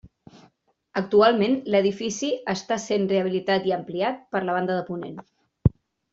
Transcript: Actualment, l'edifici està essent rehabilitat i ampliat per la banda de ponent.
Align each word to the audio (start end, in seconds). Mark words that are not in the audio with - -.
Actualment, 1.01 1.53
l'edifici 1.75 2.31
està 2.55 2.79
essent 2.81 3.05
rehabilitat 3.13 3.69
i 3.71 3.75
ampliat 3.77 4.27
per 4.35 4.43
la 4.49 4.59
banda 4.59 4.81
de 4.81 4.89
ponent. 4.91 5.23